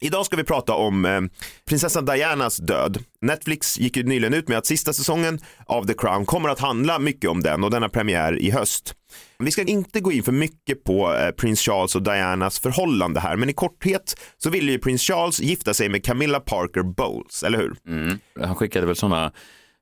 [0.00, 1.20] Idag ska vi prata om eh,
[1.68, 2.98] prinsessan Dianas död.
[3.20, 6.98] Netflix gick ju nyligen ut med att sista säsongen av The Crown kommer att handla
[6.98, 8.94] mycket om den och den har premiär i höst.
[9.38, 13.36] Vi ska inte gå in för mycket på eh, prins Charles och Dianas förhållande här,
[13.36, 17.58] men i korthet så ville ju prins Charles gifta sig med Camilla Parker Bowles, eller
[17.58, 17.76] hur?
[17.88, 18.18] Mm.
[18.40, 19.32] Han skickade väl sådana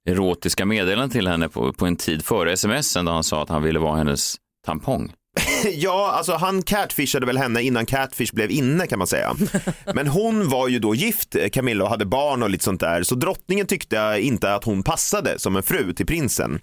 [0.08, 3.62] erotiska meddelanden till henne på, på en tid före smsen där han sa att han
[3.62, 5.12] ville vara hennes tampong.
[5.74, 9.36] Ja, alltså han catfishade väl henne innan catfish blev inne kan man säga.
[9.94, 13.02] Men hon var ju då gift, eh, Camilla, och hade barn och lite sånt där.
[13.02, 16.60] Så drottningen tyckte inte att hon passade som en fru till prinsen.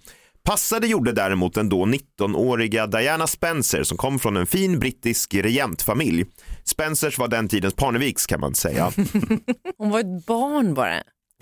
[0.49, 6.25] Passade gjorde däremot den då 19-åriga Diana Spencer som kom från en fin brittisk regentfamilj.
[6.63, 8.91] Spencers var den tidens Parneviks kan man säga.
[9.77, 10.93] Hon var ett barn bara.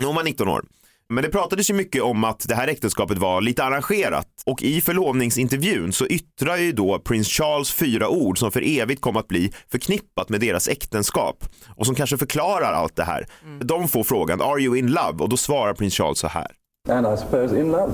[0.04, 0.64] Hon var 19 år.
[1.08, 4.80] Men det pratades ju mycket om att det här äktenskapet var lite arrangerat och i
[4.80, 9.52] förlovningsintervjun så yttrar ju då prins Charles fyra ord som för evigt kom att bli
[9.70, 11.44] förknippat med deras äktenskap
[11.76, 13.26] och som kanske förklarar allt det här.
[13.60, 16.46] De får frågan “Are you in love?” och då svarar prins Charles så här.
[16.88, 17.92] And I suppose in love.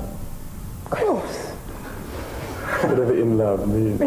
[0.85, 1.53] Of course.
[2.83, 4.01] Whatever in love means.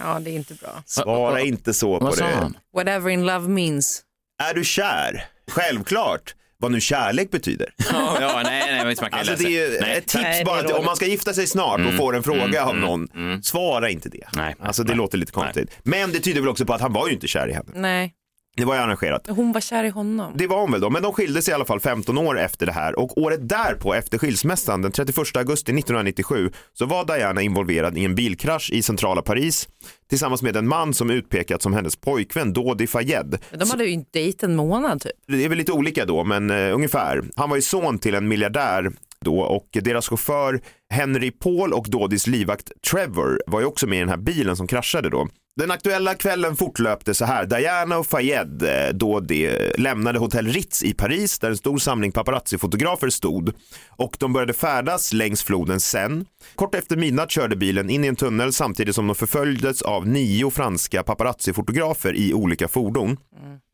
[0.00, 0.82] Ja, det är inte bra.
[0.86, 2.32] Svara inte så på Vad sa det.
[2.34, 2.56] han?
[2.74, 4.02] Whatever in love means.
[4.50, 5.24] Är du kär?
[5.50, 6.34] Självklart.
[6.58, 7.74] Vad nu kärlek betyder.
[7.92, 9.42] Ja, nej, nej, man kan ju Alltså läsa.
[9.42, 9.96] det är ju Nej.
[9.98, 10.78] ett tips Nej, det är bara att dåligt.
[10.78, 13.08] om man ska gifta sig snart och Mm, får en fråga mm, av mm, någon,
[13.14, 13.42] mm.
[13.42, 14.24] svara inte det.
[14.36, 14.96] Nej, Alltså det nej.
[14.96, 15.70] låter lite konstigt.
[15.82, 17.70] Men det tyder väl också på att han var ju inte kär i henne.
[17.74, 18.12] Nej,
[18.56, 19.26] Det var ju arrangerat.
[19.28, 20.32] hon var kär i honom.
[20.36, 22.66] Det var hon väl då, men de skilde sig i alla fall 15 år efter
[22.66, 27.98] det här och året därpå efter skilsmässan den 31 augusti 1997 så var Diana involverad
[27.98, 29.68] i en bilkrasch i centrala Paris
[30.08, 33.38] tillsammans med en man som utpekats som hennes pojkvän Dodi Fayed.
[33.50, 35.12] De hade ju en dejt en månad typ.
[35.26, 37.22] Det är väl lite olika då, men eh, ungefär.
[37.36, 38.90] Han var ju son till en miljardär
[39.20, 44.00] då och deras chaufför Henry Paul och Dodis livvakt Trevor var ju också med i
[44.00, 45.28] den här bilen som kraschade då.
[45.60, 47.46] Den aktuella kvällen fortlöpte så här.
[47.46, 52.12] Diana och Fayed eh, då de lämnade hotell Ritz i Paris där en stor samling
[52.12, 53.52] paparazzi-fotografer stod
[53.88, 56.24] och de började färdas längs floden Seine.
[56.54, 60.50] Kort efter midnatt körde bilen in i en tunnel samtidigt som de förföljdes av nio
[60.50, 63.16] franska paparazzi-fotografer i olika fordon.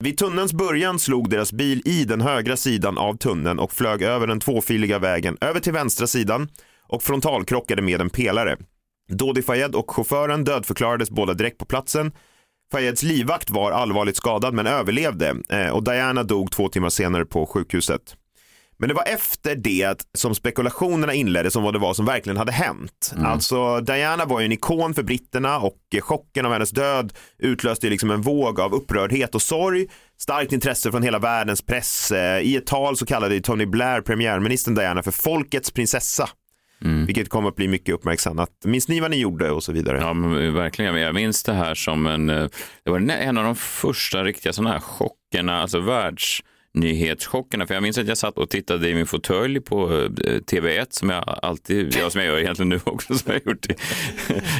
[0.05, 4.27] Vid tunnelns början slog deras bil i den högra sidan av tunneln och flög över
[4.27, 6.49] den tvåfiliga vägen över till vänstra sidan
[6.89, 8.57] och frontalkrockade med en pelare.
[9.13, 12.13] Dodi Fayed och chauffören dödförklarades båda direkt på platsen.
[12.73, 17.47] Fayeds livvakt var allvarligt skadad men överlevde eh, och Diana dog två timmar senare på
[17.47, 18.17] sjukhuset.
[18.79, 22.53] Men det var efter det som spekulationerna inleddes om vad det var som verkligen hade
[22.53, 23.13] hänt.
[23.27, 28.11] Alltså Diana var ju en ikon för britterna och chocken av hennes död utlöste liksom
[28.11, 29.87] en våg av upprördhet och sorg.
[30.19, 32.13] Starkt intresse från hela världens press.
[32.13, 36.29] Eh, I ett tal så kallade Tony Blair premiärministern Diana för folkets prinsessa.
[37.07, 38.51] Vilket kom att bli mycket uppmärksammat.
[38.65, 39.99] Minns ni vad ni gjorde och så vidare?
[39.99, 40.97] Ja, men verkligen.
[40.97, 42.49] Jag minns det här som en, eh,
[42.85, 45.81] det var en av de första riktiga sådana här chockerna, alltså
[46.75, 47.67] världsnyhetschockerna.
[47.67, 51.11] För jag minns att jag satt och tittade i min fåtölj på eh, TV1 som
[51.11, 53.75] jag alltid, ja, som jag gör egentligen nu också, som jag gjort i,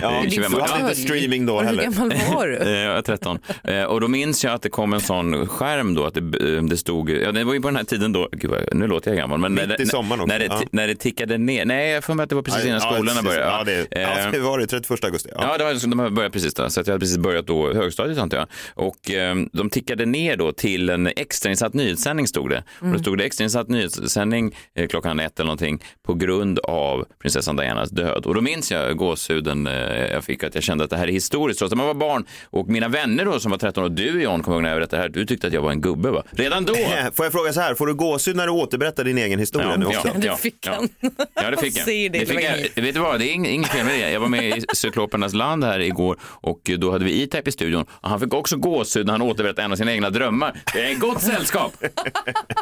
[0.03, 0.61] Ja, i 25 du år.
[0.63, 1.83] hade inte streaming då Hur heller.
[1.83, 2.57] gammal var du?
[2.63, 3.39] Eh, Jag är 13.
[3.65, 6.77] Eh, Och då minns jag att det kom en sån skärm då, att det, det
[6.77, 9.39] stod, ja det var ju på den här tiden då, gud nu låter jag gammal,
[9.39, 10.63] men när, Mitt i sommaren också, när, det, ja.
[10.73, 13.25] när det tickade ner, nej jag får mig att det var precis innan skolorna precis.
[13.25, 13.47] började.
[13.47, 15.29] Ja, det, ja, det var det, 31 augusti.
[15.33, 15.39] Ja.
[15.43, 18.19] Ja, det var, de börjat precis då, så att jag hade precis börjat då högstadiet
[18.19, 18.47] antar jag.
[18.75, 22.65] Och eh, de tickade ner då till en extrainsatt nyhetssändning stod det.
[22.77, 22.93] Och Mm.
[22.93, 27.91] då stod det extrainsatt nyhetssändning eh, klockan ett eller någonting på grund av prinsessan Dianas
[27.91, 28.27] död.
[28.27, 29.73] Och då minns jag gåshuden eh,
[30.13, 32.25] jag fick att jag kände att det här är historiskt trots att man var barn.
[32.51, 34.97] Och mina vänner då som var 13 och du John, kommer ihåg när jag berättade
[34.97, 36.23] det här, du tyckte att jag var en gubbe va?
[36.31, 36.75] Redan då?
[37.15, 39.77] Får jag fråga så här, får du gåshud när du återberättar din egen historia Ja,
[39.77, 40.09] nu ja, också?
[40.09, 40.73] ja, Det fick ja.
[40.75, 40.89] han.
[41.35, 41.85] Ja, det fick jag.
[41.85, 42.41] Säger det, fick
[42.77, 42.83] jag.
[42.83, 44.11] Vet du vad, det är ing- inget fel med det.
[44.11, 47.85] Jag var med i Cyklopernas land här igår och då hade vi E-Type i studion
[47.91, 50.61] och han fick också gåshud när han återberättade en av sina egna drömmar.
[50.75, 51.73] Det är gott sällskap.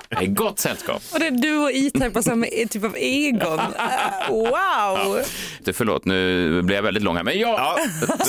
[0.09, 1.03] Det är gott sällskap.
[1.13, 3.59] Och det är du och E-Type har samma typ av egon.
[3.79, 5.23] Äh, Wow!
[5.65, 7.79] Det- Förlåt, nu blir jag väldigt lång här, men ja.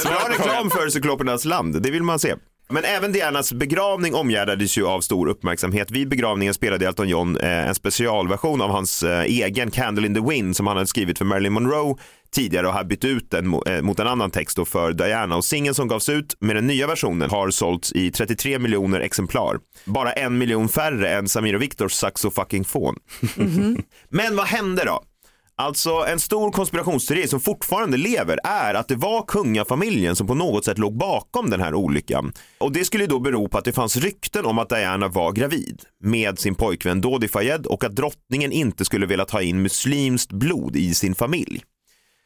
[0.05, 2.35] Bra reklam för Cyklopernas land, det vill man se.
[2.71, 5.91] Men även Dianas begravning omgärdades ju av stor uppmärksamhet.
[5.91, 10.21] Vid begravningen spelade Elton John eh, en specialversion av hans eh, egen Candle in the
[10.21, 11.95] Wind som han hade skrivit för Marilyn Monroe
[12.33, 15.35] tidigare och har bytt ut den eh, mot en annan text då för Diana.
[15.35, 19.59] Och singeln som gavs ut med den nya versionen har sålts i 33 miljoner exemplar.
[19.85, 22.95] Bara en miljon färre än Samir och Viktors saxofuckingfon.
[24.09, 25.03] Men vad hände då?
[25.61, 30.65] Alltså en stor konspirationsteori som fortfarande lever är att det var kungafamiljen som på något
[30.65, 32.33] sätt låg bakom den här olyckan.
[32.57, 35.81] Och det skulle då bero på att det fanns rykten om att Diana var gravid
[36.03, 40.75] med sin pojkvän Dodi Fayed och att drottningen inte skulle vilja ta in muslimskt blod
[40.75, 41.63] i sin familj.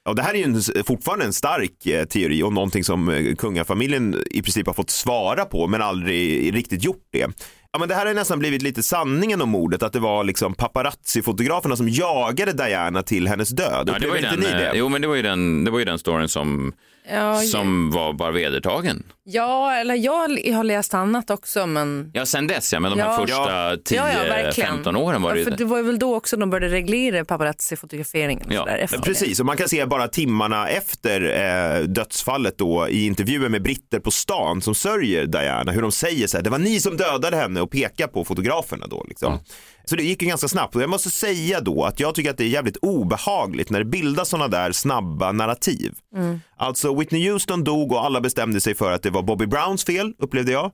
[0.10, 3.36] Och det här är ju en, fortfarande en stark eh, teori och någonting som eh,
[3.36, 7.28] kungafamiljen i princip har fått svara på men aldrig riktigt gjort det.
[7.75, 10.53] Ja, men det här har nästan blivit lite sanningen om mordet, att det var liksom
[10.53, 13.69] paparazzi-fotograferna som jagade Diana till hennes död.
[13.71, 14.69] Ja, det var ju Upplever den, inte ni det?
[14.69, 16.73] eh, jo, men det var ju den, det var ju den storyn som,
[17.11, 19.03] Ja, som var bara vedertagen.
[19.27, 20.13] Ja, eller jag
[20.55, 23.17] har läst annat också men Ja, sen dess ja, men de här Ja.
[23.17, 24.83] första Ja, ja, verkligen.
[24.83, 26.75] 10-15 åren var det ja, ju för det var ju väl då också de började
[26.75, 28.47] reglera paparazzi-fotograferingen.
[28.47, 28.67] och Ja,
[29.03, 29.39] precis.
[29.39, 34.11] Och man kan se bara timmarna efter eh, dödsfallet då i intervjuer med britter på
[34.11, 37.61] stan som sörjer Diana, hur de säger så här, det var ni som dödade henne
[37.61, 39.05] och pekar på fotograferna då.
[39.09, 39.39] Liksom.
[39.88, 42.38] Så det gick ju ganska snabbt och jag måste säga då att jag tycker att
[42.38, 45.93] det är jävligt obehagligt när det bildas sådana där snabba narrativ.
[46.15, 46.39] Mm.
[46.57, 50.13] Alltså Whitney Houston dog och alla bestämde sig för att det var Bobby Browns fel,
[50.19, 50.71] upplevde jag.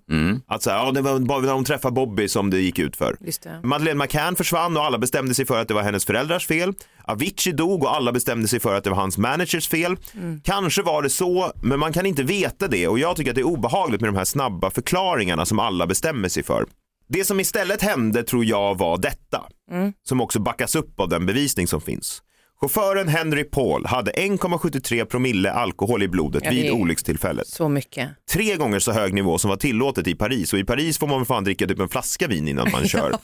[0.47, 2.95] Att så här, ja, det var bara när de träffade Bobby som det gick ut
[2.95, 3.17] för.
[3.21, 3.59] Just det.
[3.63, 6.73] Madeleine McCann försvann och alla bestämde sig för att det var hennes föräldrars fel.
[7.03, 9.97] Avicii dog och alla bestämde sig för att det var hans managers fel.
[10.43, 13.41] Kanske var det så, men man kan inte veta det och jag tycker att det
[13.41, 16.65] är obehagligt med de här snabba förklaringarna som alla bestämmer sig för.
[17.09, 19.93] Det som istället hände tror jag var detta, Mm.
[20.03, 22.21] som också backas upp av den bevisning som finns.
[22.61, 27.47] Chauffören Henry Paul hade 1,73 promille alkohol i blodet Ja, vid olyckstillfället.
[27.47, 28.09] Så mycket.
[28.31, 31.19] Tre gånger så hög nivå som var tillåtet i Paris och i Paris får man
[31.19, 33.15] väl fan dricka typ en flaska vin innan man kör.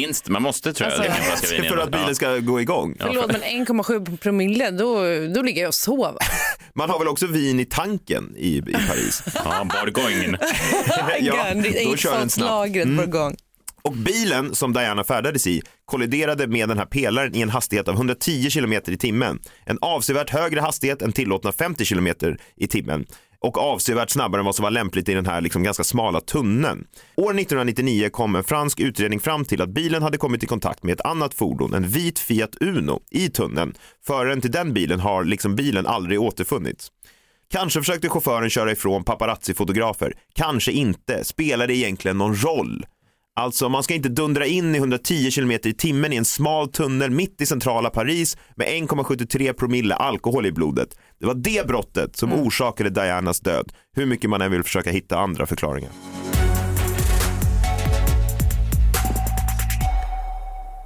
[0.00, 2.14] Minst, man måste tror jag Alltså, en flaska vin för att bilen Ja.
[2.14, 2.96] ska gå igång.
[3.00, 4.94] Förlåt men 1,7 promille då,
[5.34, 6.18] då ligger jag och sover.
[6.74, 9.22] Man har väl också vin i tanken i, i Paris.
[9.34, 10.38] Ja, Bourgogne.
[11.20, 11.34] ja,
[11.90, 12.76] då kör den snabbt.
[12.76, 12.96] Mm.
[13.84, 17.94] Och bilen som Diana färdades i kolliderade med den här pelaren i en hastighet av
[17.94, 19.38] 110 km i timmen.
[19.64, 22.08] En avsevärt högre hastighet än tillåtna 50 km
[22.56, 23.06] i timmen
[23.42, 26.86] och avsevärt snabbare än vad som var lämpligt i den här liksom ganska smala tunneln.
[27.16, 30.92] År 1999 kom en fransk utredning fram till att bilen hade kommit i kontakt med
[30.92, 33.74] ett annat fordon, en vit Fiat Uno, i tunneln.
[34.06, 36.88] Föraren till den bilen har liksom bilen aldrig återfunnits.
[37.50, 40.12] Kanske försökte chauffören köra ifrån paparazzi-fotografer.
[40.34, 41.24] Kanske inte.
[41.24, 42.84] Spelar det egentligen någon roll?
[43.34, 47.10] Alltså man ska inte dundra in i 110 km i timmen i en smal tunnel
[47.10, 50.88] mitt i centrala Paris med 1,73 promille alkohol i blodet.
[51.20, 55.18] Det var det brottet som orsakade Dianas död, hur mycket man än vill försöka hitta
[55.18, 55.90] andra förklaringar.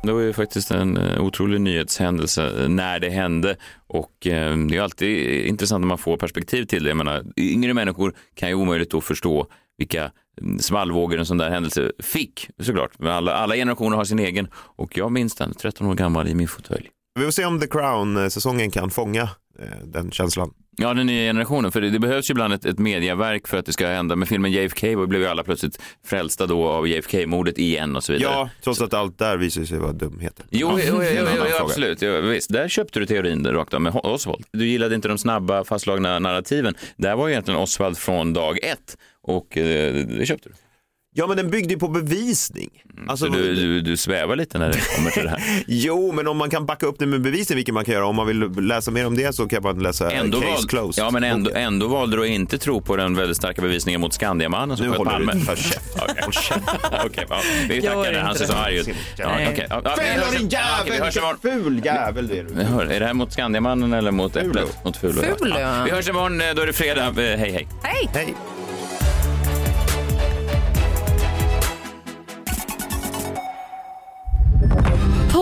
[0.02, 3.56] Det var ju faktiskt en eh, otrolig nyhetshändelse eh, när det hände
[3.86, 6.90] och eh, det är alltid intressant när man får perspektiv till det.
[6.90, 9.46] Jag menar, yngre människor kan ju omöjligt då förstå
[9.78, 10.10] vilka
[10.40, 12.98] mm, smallvågor svallvågor en sån där händelse fick såklart.
[12.98, 16.34] Men alla, alla generationer har sin egen och jag minns den, 13 år gammal i
[16.34, 16.90] min fåtölj.
[17.18, 19.22] Vi får se om The Crown-säsongen eh, kan fånga
[19.58, 20.50] eh, den känslan.
[20.78, 21.72] Ja, den nya generationen.
[21.72, 24.16] För det, det behövs ju ibland ett, ett mediaverk för att det ska hända.
[24.16, 28.32] Med filmen JFK blev ju alla plötsligt frälsta då av JFK-mordet igen och så vidare.
[28.32, 30.46] Ja, trots att allt där visar sig vara dumheter.
[30.50, 31.60] Jo, jo, jo, jo, jo fråga.
[31.60, 32.02] absolut.
[32.02, 32.52] Jo, visst.
[32.52, 34.44] Där köpte du teorin rakt av med Oswald.
[34.52, 36.74] Du gillade inte de snabba fastslagna narrativen.
[36.96, 40.54] Där var ju egentligen Oswald från dag ett och eh, det köpte du.
[41.18, 42.70] Ja, men den byggde ju på bevisning.
[43.08, 45.40] Alltså, så du, du, du svävar lite när det kommer till det här.
[45.66, 48.06] Jo, men om man kan backa upp det med bevisning, vilket man kan göra.
[48.06, 51.04] Om man vill läsa mer om det så kan man läsa Ändå, Case val, Closed.
[51.04, 54.12] ja, men ändå, ändå valde du att inte tro på den väldigt starka bevisningen mot
[54.14, 55.40] Skandiamannen som Nu sköt håller du Palme.
[55.44, 55.96] för käft.
[55.96, 56.24] Okej.
[57.04, 58.20] Okej, ja, vi tackar dig.
[58.20, 58.52] Han ser det.
[58.52, 58.88] så arg ut.
[59.16, 62.44] Ja, hörs- din jävel, vilken ful jävel du är.
[62.54, 64.84] Vi hör, är det här mot Skandiamannen eller mot Äpplet?
[64.84, 65.22] Mot Fulo.
[65.38, 65.82] Fulo, ja.
[65.84, 67.06] Vi hörs imorgon, då är det fredag.
[67.06, 67.68] Eh, Hej, hej.
[67.82, 68.08] Hej!
[68.14, 68.34] Hej.